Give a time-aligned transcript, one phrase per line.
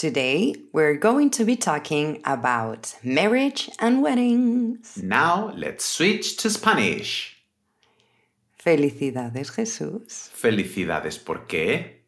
[0.00, 4.96] Today, we're going to be talking about marriage and weddings.
[4.96, 7.36] Now, let's switch to Spanish.
[8.58, 10.30] Felicidades, Jesús.
[10.32, 12.06] Felicidades, ¿por qué?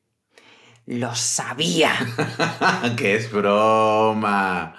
[0.87, 1.93] Lo sabía.
[2.97, 4.75] que es broma.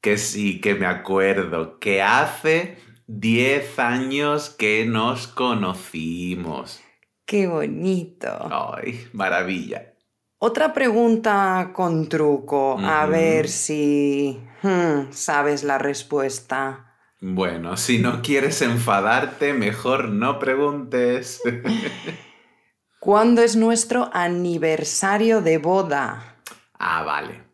[0.00, 1.78] Que sí, que me acuerdo.
[1.78, 6.80] Que hace 10 años que nos conocimos.
[7.24, 8.48] Qué bonito.
[8.50, 9.94] Ay, maravilla.
[10.40, 16.94] Otra pregunta con truco, a ver si hmm, sabes la respuesta.
[17.20, 21.42] Bueno, si no quieres enfadarte, mejor no preguntes.
[23.00, 26.36] ¿Cuándo es nuestro aniversario de boda?
[26.78, 27.44] ah, vale.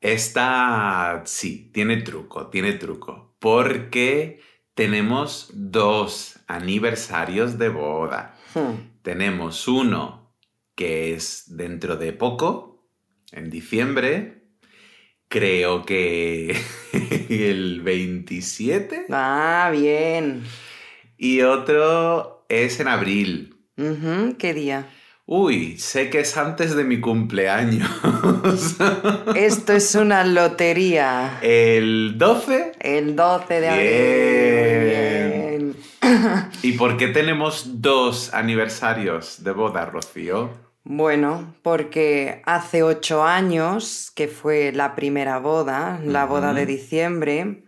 [0.00, 3.36] Esta sí, tiene truco, tiene truco.
[3.38, 4.40] Porque
[4.74, 8.36] tenemos dos aniversarios de boda.
[8.54, 10.23] Hmm, Tenemos uno
[10.74, 12.86] que es dentro de poco,
[13.32, 14.42] en diciembre.
[15.28, 16.56] Creo que
[17.28, 19.06] el 27.
[19.10, 20.42] Ah, bien.
[21.16, 23.56] Y otro es en abril.
[24.38, 24.88] ¿Qué día?
[25.26, 27.90] Uy, sé que es antes de mi cumpleaños.
[29.34, 31.38] Esto es una lotería.
[31.42, 32.72] el 12.
[32.78, 34.92] El 12 de abril.
[34.92, 35.76] Bien.
[36.62, 40.50] ¿Y por qué tenemos dos aniversarios de boda, Rocío?
[40.84, 47.64] Bueno, porque hace ocho años, que fue la primera boda, la boda de diciembre,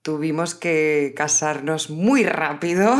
[0.00, 2.96] tuvimos que casarnos muy rápido.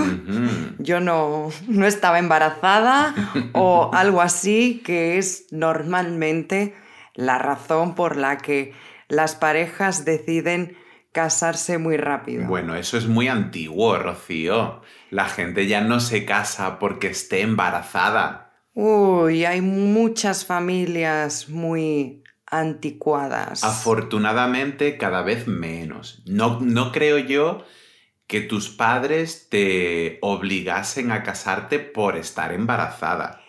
[0.78, 3.14] Yo no, no estaba embarazada
[3.54, 6.74] o algo así, que es normalmente
[7.14, 8.74] la razón por la que
[9.08, 10.76] las parejas deciden
[11.12, 12.46] casarse muy rápido.
[12.46, 14.82] Bueno, eso es muy antiguo, Rocío.
[15.10, 18.51] La gente ya no se casa porque esté embarazada.
[18.74, 23.64] Uy, hay muchas familias muy anticuadas.
[23.64, 26.22] Afortunadamente, cada vez menos.
[26.26, 27.64] No, no creo yo
[28.26, 33.40] que tus padres te obligasen a casarte por estar embarazada.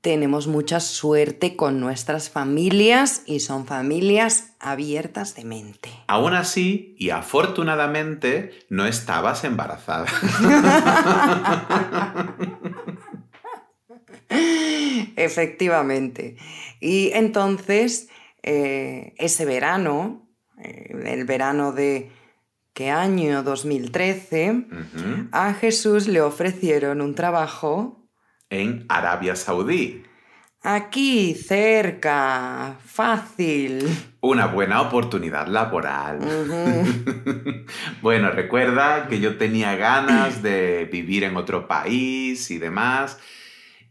[0.00, 5.90] Tenemos mucha suerte con nuestras familias y son familias abiertas de mente.
[6.08, 10.06] Aún así, y afortunadamente, no estabas embarazada.
[15.16, 16.36] Efectivamente.
[16.80, 18.08] Y entonces,
[18.42, 20.28] eh, ese verano,
[20.62, 22.10] eh, el verano de
[22.74, 25.28] qué año 2013, Ujú.
[25.32, 28.08] a Jesús le ofrecieron un trabajo
[28.50, 30.02] En Arabia Saudí.
[30.62, 33.88] aquí, cerca, fácil.
[34.20, 36.20] Una buena oportunidad laboral.
[38.02, 43.18] Bueno, recuerda que yo tenía ganas de vivir en otro país y demás.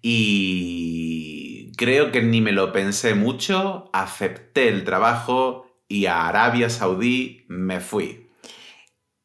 [0.02, 7.46] Y creo que ni me lo pensé mucho, acepté el trabajo y a Arabia Saudí
[7.48, 8.30] me fui.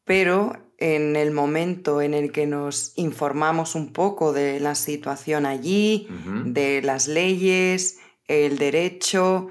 [0.03, 6.07] Pero en el momento en el que nos informamos un poco de la situación allí,
[6.45, 9.49] de las leyes, el derecho,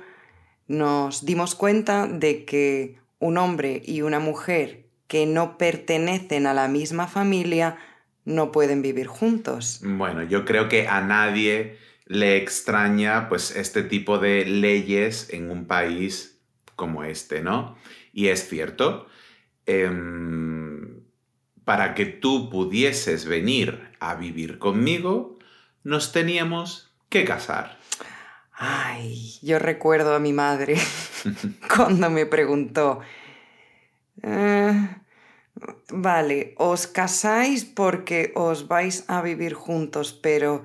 [0.68, 6.68] nos dimos cuenta de que un hombre y una mujer que no pertenecen a la
[6.68, 7.76] misma familia
[8.26, 9.80] no pueden vivir juntos.
[9.82, 15.66] Bueno, yo creo que a nadie le extraña pues este tipo de leyes en un
[15.66, 16.38] país
[16.74, 17.78] como este, ¿no?
[18.12, 19.06] Y es cierto,
[19.64, 21.00] em,
[21.64, 25.38] para que tú pudieses venir a vivir conmigo,
[25.84, 27.78] nos teníamos que casar.
[28.52, 30.76] Ay, yo recuerdo a mi madre
[31.76, 33.00] cuando me preguntó,
[34.22, 34.88] "Eh,
[35.90, 40.64] vale, os casáis porque os vais a vivir juntos, pero,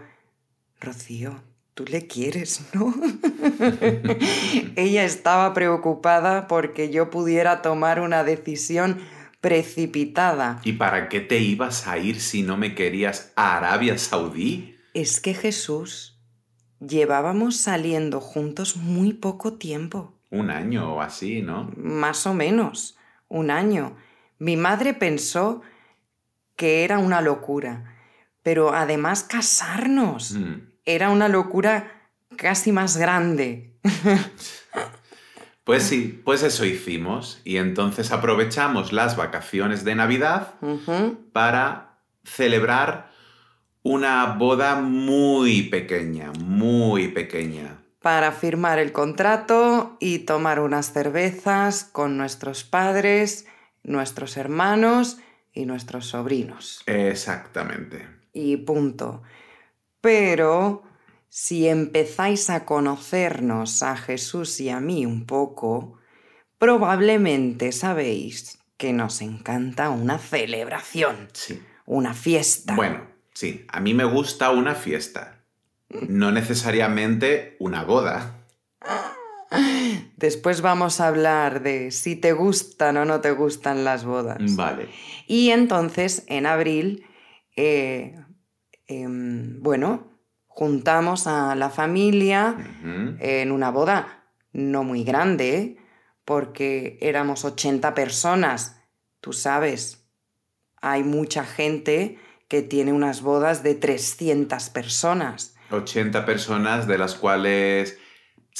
[0.79, 1.41] Rocío,
[1.73, 2.93] tú le quieres, ¿no?
[4.75, 8.99] Ella estaba preocupada porque yo pudiera tomar una decisión
[9.41, 10.61] precipitada.
[10.63, 14.75] ¿Y para qué te ibas a ir si no me querías a Arabia Saudí?
[14.93, 16.19] Es que Jesús,
[16.79, 20.13] llevábamos saliendo juntos muy poco tiempo.
[20.29, 21.71] Un año o así, ¿no?
[21.75, 22.97] más o menos,
[23.27, 23.97] un año.
[24.41, 25.61] Mi madre pensó
[26.55, 27.93] que era una locura,
[28.41, 30.53] pero además casarnos Mm.
[30.83, 33.77] era una locura casi más grande.
[35.63, 40.55] Pues sí, pues eso hicimos y entonces aprovechamos las vacaciones de Navidad
[41.33, 43.11] para celebrar
[43.83, 47.77] una boda muy pequeña, muy pequeña.
[48.01, 53.45] Para firmar el contrato y tomar unas cervezas con nuestros padres,
[53.83, 55.17] nuestros hermanos
[55.53, 56.81] y nuestros sobrinos.
[56.85, 58.07] Exactamente.
[58.33, 59.23] Y punto.
[59.99, 60.83] Pero
[61.29, 65.97] si empezáis a conocernos a Jesús y a mí un poco,
[66.57, 71.29] probablemente sabéis que nos encanta una celebración.
[71.33, 71.61] Sí.
[71.85, 72.75] Una fiesta.
[72.75, 75.45] Bueno, sí, a mí me gusta una fiesta.
[75.89, 78.45] No necesariamente una boda.
[80.21, 84.55] Después vamos a hablar de si te gustan o no te gustan las bodas.
[84.55, 84.87] Vale.
[85.25, 87.07] Y entonces, en abril,
[87.55, 88.15] eh,
[88.85, 92.55] em, bueno, juntamos a la familia
[93.19, 95.77] en una boda no muy grande,
[96.23, 98.79] porque éramos 80 personas.
[99.21, 100.05] Tú sabes,
[100.81, 105.55] hay mucha gente que tiene unas bodas de 300 personas.
[105.71, 107.97] 80 personas, de las cuales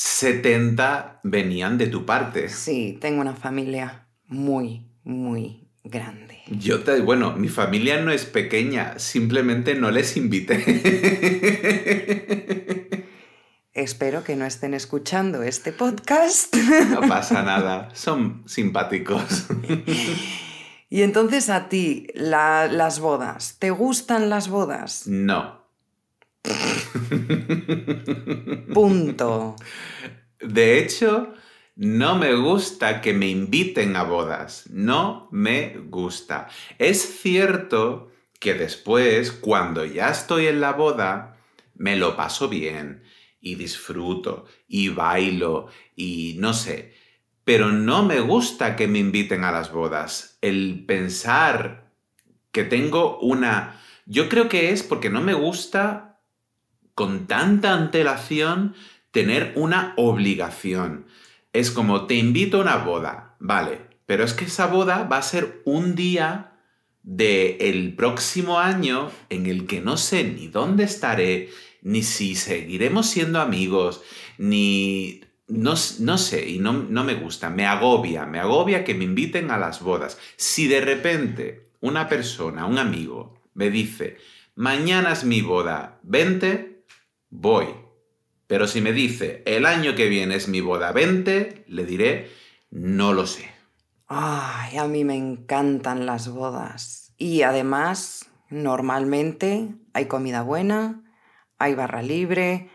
[0.02, 2.50] 70 venían de tu parte.
[2.50, 6.40] Sí, tengo una familia muy, muy grande.
[6.48, 10.58] Yo te, bueno, mi familia no es pequeña, simplemente no les invité.
[13.74, 16.56] Espero que no estén escuchando este podcast.
[16.90, 19.46] No pasa nada, son simpáticos.
[20.90, 25.04] y entonces a ti, la- las bodas, ¿te gustan las bodas?
[25.08, 25.61] No.
[28.74, 29.56] Punto.
[30.40, 31.34] De hecho,
[31.76, 34.66] no me gusta que me inviten a bodas.
[34.70, 36.48] No me gusta.
[36.78, 41.38] Es cierto que después, cuando ya estoy en la boda,
[41.76, 43.04] me lo paso bien
[43.40, 46.94] y disfruto y bailo y no sé.
[47.44, 50.38] Pero no me gusta que me inviten a las bodas.
[50.42, 51.92] El pensar
[52.52, 53.80] que tengo una...
[54.06, 56.11] Yo creo que es porque no me gusta
[56.96, 58.76] con tanta antelación
[59.12, 61.06] tener una obligación.
[61.54, 65.22] Es como, te invito a una boda, vale, pero es que esa boda va a
[65.22, 66.54] ser un día
[67.04, 71.50] del el próximo año en el que no sé ni dónde estaré,
[71.82, 74.02] ni si seguiremos siendo amigos,
[74.38, 75.22] ni...
[75.48, 79.52] No, no sé, y no, no me gusta, me agobia, me agobia que me inviten
[79.52, 80.18] a las bodas.
[80.38, 84.16] Si de repente una persona, un amigo, me dice,
[84.56, 86.71] mañana es mi boda, vente,
[87.32, 87.66] voy.
[88.46, 92.30] Pero si me dice, el año que viene es mi boda, vente, le diré,
[92.70, 93.50] no lo sé.
[94.08, 97.14] Ay, a mí me encantan las bodas.
[97.18, 101.02] Y además, normalmente hay comida buena,
[101.58, 102.70] hay barra libre,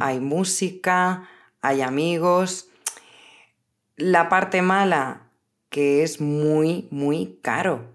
[0.00, 1.28] hay música,
[1.60, 2.68] hay amigos.
[3.96, 5.30] La parte mala,
[5.68, 7.94] que es muy, muy caro.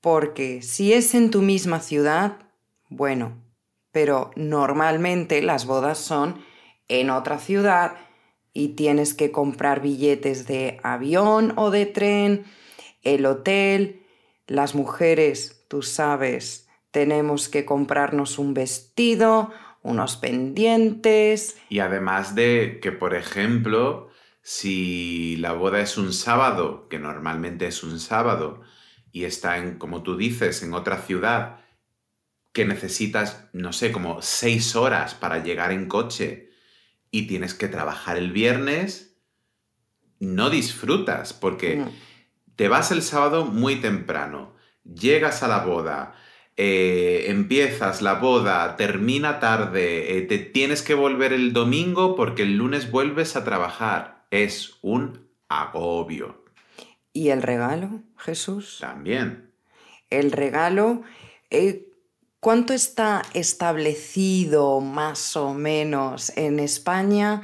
[0.00, 2.38] Porque si es en tu misma ciudad,
[2.88, 3.43] bueno,
[3.94, 6.44] pero normalmente las bodas son
[6.88, 7.94] en otra ciudad
[8.52, 12.44] y tienes que comprar billetes de avión o de tren,
[13.02, 14.02] el hotel,
[14.48, 19.52] las mujeres, tú sabes, tenemos que comprarnos un vestido,
[19.82, 21.56] unos pendientes.
[21.68, 24.08] Y además de que, por ejemplo,
[24.42, 28.60] si la boda es un sábado, que normalmente es un sábado,
[29.12, 31.63] y está en, como tú dices, en otra ciudad,
[32.54, 36.50] que necesitas, no sé, como seis horas para llegar en coche
[37.10, 39.18] y tienes que trabajar el viernes,
[40.20, 41.84] no disfrutas porque
[42.56, 46.14] te vas el sábado muy temprano, llegas a la boda,
[46.56, 52.56] eh, empiezas la boda, termina tarde, eh, te tienes que volver el domingo porque el
[52.56, 54.26] lunes vuelves a trabajar.
[54.30, 56.44] Es un agobio
[57.12, 58.78] ¿Y el regalo, Jesús?
[58.80, 59.52] también.
[60.10, 61.02] El regalo,
[61.50, 61.88] eh,
[62.44, 67.40] ¿cuánto está establecido más o menos en España?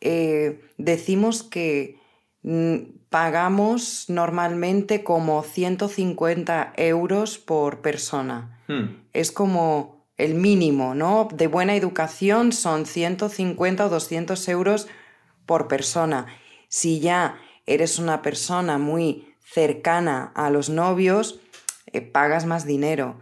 [0.00, 2.00] Eh, decimos que
[2.42, 8.60] mm, pagamos normalmente como 150 euros por persona.
[8.66, 11.28] Hmm, Es como el mínimo, ¿no?
[11.32, 14.88] De buena educación son 150 o 200 euros
[15.46, 16.26] por persona.
[16.68, 21.38] Si ya eres una persona muy cercana a los novios,
[21.92, 23.20] eh, pagas más dinero.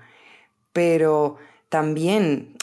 [0.73, 1.37] Pero
[1.69, 2.57] también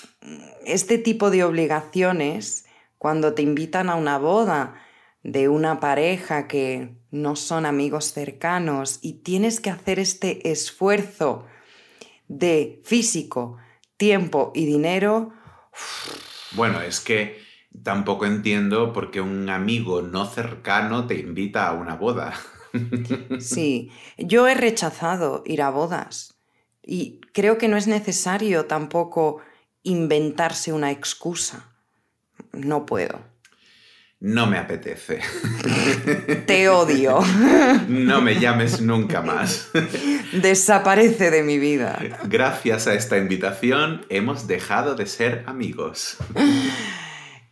[0.66, 2.66] este tipo de obligaciones,
[2.98, 4.76] cuando te invitan a una boda
[5.24, 11.46] de una pareja que no son amigos cercanos y tienes que hacer este esfuerzo
[12.28, 13.58] de físico,
[13.98, 15.34] tiempo y dinero,
[16.54, 17.40] Bueno, es que
[17.84, 22.34] tampoco entiendo por qué un amigo no cercano te invita a una boda.
[23.40, 26.37] Sí, yo he rechazado ir a bodas
[26.88, 29.42] y creo que no es necesario tampoco
[29.84, 31.70] inventarse una excusa.
[32.54, 33.20] No puedo.
[34.20, 35.20] No me apetece.
[36.48, 37.20] Te odio.
[37.88, 39.70] No me llames nunca más.
[40.32, 42.00] Desaparece de mi vida.
[42.24, 46.18] Gracias a esta invitación hemos dejado de ser amigos.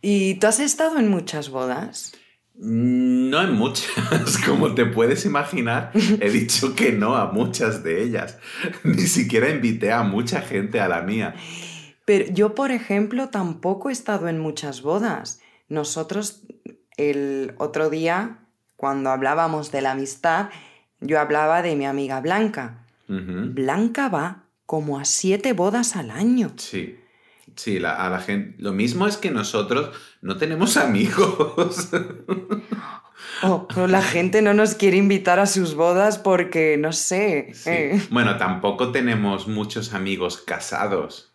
[0.02, 2.12] ¿Y tú has estado en muchas bodas?
[2.58, 8.38] No en muchas, como te puedes imaginar, he dicho que no a muchas de ellas.
[8.82, 11.34] Ni siquiera invité a mucha gente a la mía.
[12.06, 15.40] Pero yo, por ejemplo, tampoco he estado en muchas bodas.
[15.68, 16.46] Nosotros
[16.96, 18.38] el otro día,
[18.76, 20.48] cuando hablábamos de la amistad,
[21.00, 22.86] yo hablaba de mi amiga Blanca.
[23.08, 26.52] Blanca va como a siete bodas al año.
[26.56, 26.98] Sí.
[27.56, 28.54] Sí, a la gente.
[28.58, 31.90] Lo mismo es que nosotros no tenemos amigos.
[33.42, 37.52] Oh, la gente no nos quiere invitar a sus bodas porque, no sé.
[37.66, 38.00] Eh.
[38.10, 41.34] Bueno, tampoco tenemos muchos amigos casados.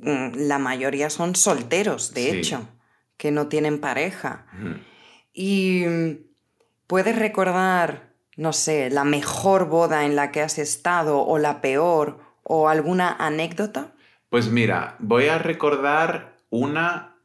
[0.00, 2.68] Mm, la mayoría son solteros, de hecho
[3.18, 4.46] que no tienen pareja.
[5.34, 6.18] Y mm,
[6.86, 12.20] puedes recordar, no sé, la mejor boda en la que has estado o la peor
[12.44, 13.92] o alguna anécdota.
[14.28, 17.16] Pues mira, voy a recordar una,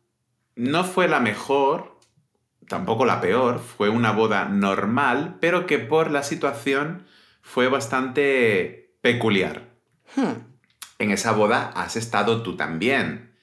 [0.55, 1.99] no fue la mejor,
[2.67, 7.05] tampoco la peor, fue una boda normal, pero que por la situación
[7.41, 9.73] fue bastante peculiar.
[10.15, 10.53] Hmm.
[10.99, 13.35] En esa boda has estado tú también.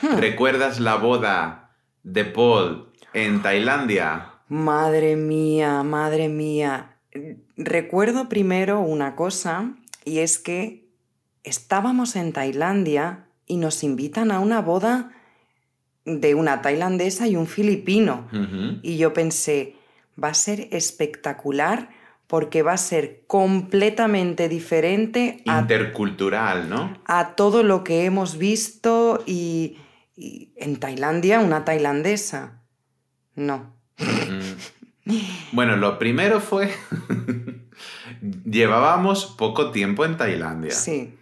[0.00, 0.18] Hmm.
[0.18, 1.60] ¿Recuerdas la boda
[2.02, 4.34] de Paul en Tailandia.
[4.48, 6.96] Madre mía, madre mía.
[7.56, 9.74] Recuerdo primero una cosa
[10.04, 10.89] y es que
[11.44, 15.12] estábamos en Tailandia y nos invitan a una boda
[16.04, 18.28] de una tailandesa y un filipino.
[18.82, 19.76] Y yo pensé,
[20.22, 21.90] va a ser espectacular
[22.26, 25.42] porque va a ser completamente diferente.
[25.44, 26.96] Intercultural, ¿no?
[27.04, 29.78] A todo lo que hemos visto y
[30.16, 32.62] en Tailandia una tailandesa.
[33.34, 33.74] No.
[33.98, 35.14] Mm.
[35.52, 36.72] Bueno, lo primero fue...
[38.44, 40.72] Llevábamos poco tiempo en Tailandia.
[40.72, 41.14] Sí.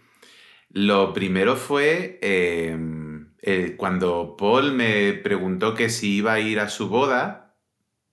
[0.69, 6.69] Lo primero fue em, eh, cuando Paul me preguntó que si iba a ir a
[6.69, 7.55] su boda,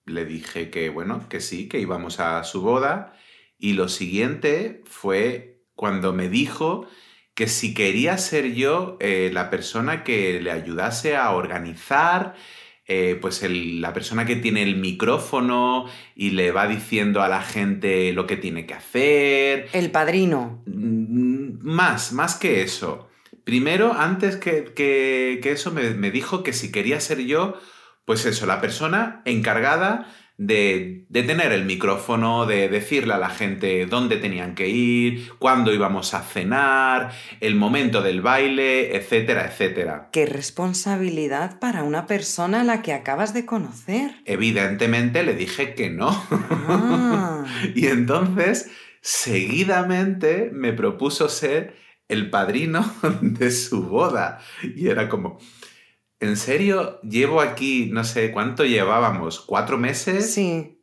[0.07, 3.15] le dije que bueno, que sí, que íbamos a su boda.
[3.59, 6.87] Y lo siguiente fue cuando me dijo
[7.35, 12.35] que si quería ser yo eh, la persona que le ayudase a organizar,
[12.87, 18.13] eh, pues la persona que tiene el micrófono y le va diciendo a la gente
[18.13, 19.69] lo que tiene que hacer.
[19.73, 20.63] El padrino.
[21.61, 23.09] Más, más que eso.
[23.45, 27.55] Primero, antes que, eso, me, me dijo que si quería ser yo,
[28.05, 30.09] pues eso, la persona encargada
[30.39, 36.15] de, tener el micrófono, de decirle a la gente dónde tenían que ir, cuándo íbamos
[36.15, 40.09] a cenar, el momento del baile, etcétera, etcétera.
[40.13, 44.17] Qué responsabilidad para una persona a la que acabas de conocer.
[44.25, 46.11] Evidentemente le dije que no.
[46.31, 47.45] Ah.
[47.75, 48.71] y entonces,
[49.07, 51.77] seguidamente me propuso ser
[52.09, 52.85] el padrino
[53.21, 54.41] de su boda.
[54.63, 55.39] Y era como,
[56.19, 56.99] ¿En serio?
[57.03, 59.41] Llevo aquí, no sé, ¿cuánto llevábamos?
[59.41, 60.33] ¿Cuatro meses?
[60.33, 60.81] Sí.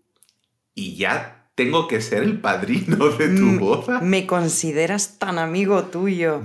[0.76, 4.00] Y ya tengo que ser el padrino de tu mm, boda.
[4.00, 6.42] Me consideras tan amigo tuyo.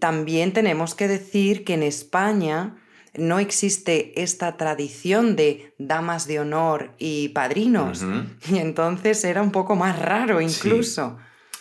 [0.00, 2.81] También tenemos que decir que en España
[3.14, 8.04] no existe esta tradición de damas de honor y padrinos.
[8.50, 11.18] Y entonces era un poco más raro incluso.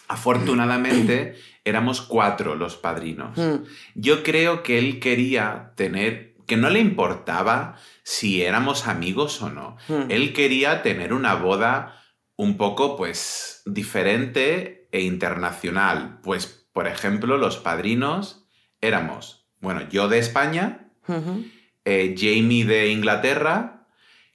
[0.08, 3.38] Afortunadamente éramos cuatro los padrinos.
[3.38, 3.63] Mm.
[3.96, 9.77] Yo creo que él quería tener que no le importaba si éramos amigos o no.
[9.88, 10.10] Hmm.
[10.10, 12.03] Él quería tener una boda
[12.36, 16.20] un poco, pues, diferente e internacional.
[16.22, 18.46] Pues, por ejemplo, los padrinos
[18.81, 20.91] éramos, bueno, yo de España,
[21.86, 23.86] eh, Jamie de Inglaterra,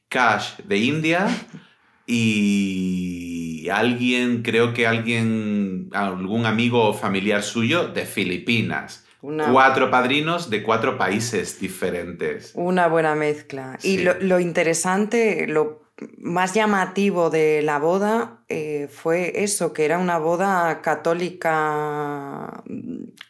[0.08, 1.28] Cash de India
[2.06, 9.04] y alguien, creo que alguien, algún amigo o familiar suyo de Filipinas.
[9.50, 12.52] Cuatro padrinos de cuatro países diferentes.
[12.54, 13.76] Una buena mezcla.
[13.82, 20.18] Y lo, interesante, lo más llamativo de la boda eh, fue eso, que era una
[20.18, 22.62] boda católica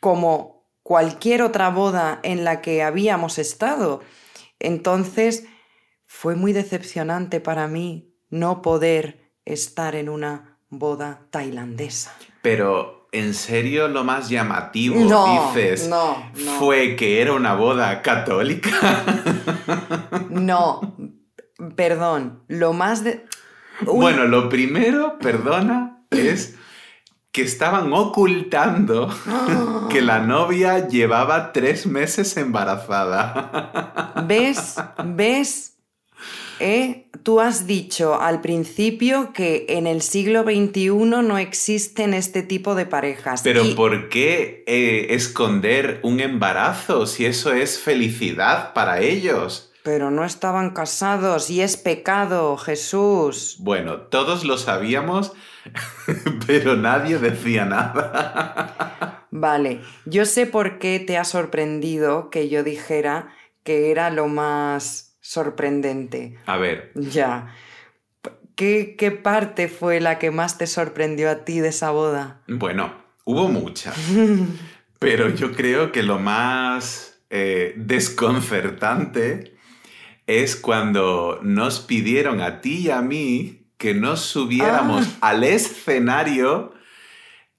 [0.00, 0.55] como
[0.86, 4.02] cualquier otra boda en la que habíamos estado.
[4.60, 5.44] Entonces
[6.04, 12.14] fue muy decepcionante para mí no poder estar en una boda tailandesa.
[12.40, 16.52] Pero ¿en serio lo más llamativo, No, dices, no, no.
[16.60, 18.70] fue que era una boda católica?
[20.30, 20.94] No,
[21.74, 23.24] perdón, lo más de...
[23.80, 26.55] Bueno, lo primero, perdona, es
[27.36, 29.10] que estaban ocultando
[29.90, 34.14] que la novia llevaba tres meses embarazada.
[34.26, 34.76] ¿Ves?
[35.04, 35.74] ¿Ves?
[36.60, 37.10] ¿Eh?
[37.22, 40.88] Tú has dicho al principio que en el siglo XXI
[41.22, 43.42] no existen este tipo de parejas.
[43.44, 49.70] Pero Y- ¿por qué eh, esconder un embarazo si eso es felicidad para ellos?
[49.82, 53.56] Pero no estaban casados y es pecado, Jesús.
[53.58, 55.32] Bueno, todos lo sabíamos,
[56.46, 59.26] pero nadie decía nada.
[59.30, 65.16] Vale, yo sé por qué te ha sorprendido que yo dijera que era lo más
[65.20, 66.38] sorprendente.
[66.46, 67.54] A ver, Ya.
[68.54, 72.40] ¿Qué, qué parte fue la que más te sorprendió a ti de esa boda?
[72.48, 72.94] bueno,
[73.26, 73.94] hubo muchas,
[74.98, 79.56] pero yo creo que lo más eh, desconcertante
[80.26, 86.74] es cuando nos pidieron a ti y a mí que nos subiéramos al escenario.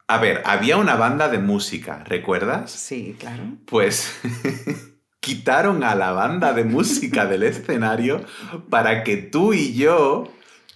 [0.08, 2.72] A ver, había una banda de música, ¿recuerdas?
[2.72, 3.44] Sí, claro.
[3.66, 4.20] Pues
[5.20, 8.26] quitaron a la banda de música del escenario
[8.70, 10.32] para que tú y yo,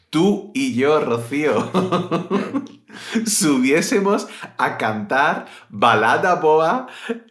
[0.10, 1.72] tú y yo, Rocío,
[3.26, 6.88] subiésemos a cantar balada boa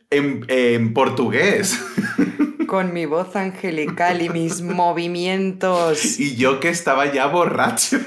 [0.08, 1.78] en, en portugués.
[2.70, 6.20] Con mi voz angelical y mis movimientos.
[6.20, 7.98] Y yo que estaba ya borracho.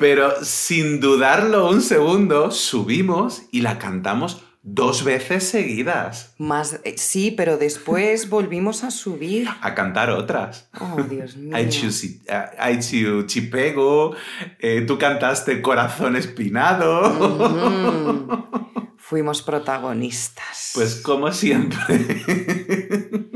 [0.00, 6.32] Pero sin dudarlo un segundo, subimos y la cantamos dos veces seguidas.
[6.38, 9.46] Más, eh, sí, pero después volvimos a subir.
[9.60, 10.70] A cantar otras.
[10.80, 11.54] Oh, Dios mío.
[11.54, 14.16] Aichu, Chipego,
[14.58, 17.10] eh, tú cantaste Corazón Espinado.
[17.10, 18.83] Mm.
[19.06, 20.70] Fuimos protagonistas.
[20.72, 21.78] Pues como siempre.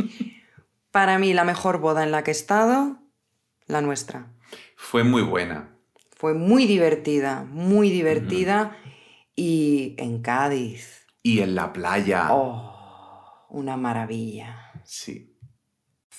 [0.90, 2.96] Para mí la mejor boda en la que he estado,
[3.66, 4.32] la nuestra.
[4.76, 5.76] Fue muy buena.
[6.16, 8.78] Fue muy divertida, muy divertida
[9.36, 11.06] y en Cádiz.
[11.22, 12.28] Y en la playa.
[12.30, 14.72] Oh, una maravilla.
[14.84, 15.27] Sí.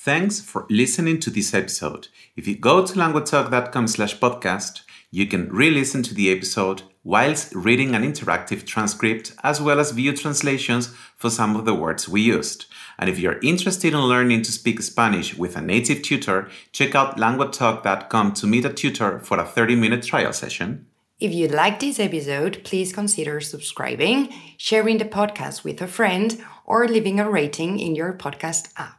[0.10, 2.08] Thanks for listening to this episode.
[2.36, 7.94] If you go to languagetalk.com slash podcast, you can re-listen to the episode whilst reading
[7.94, 12.66] an interactive transcript as well as view translations for some of the words we used.
[12.98, 17.18] And if you're interested in learning to speak Spanish with a native tutor, check out
[17.18, 20.88] languagetalk.com to meet a tutor for a 30-minute trial session.
[21.20, 26.88] If you liked this episode, please consider subscribing, sharing the podcast with a friend, or
[26.88, 28.99] leaving a rating in your podcast app.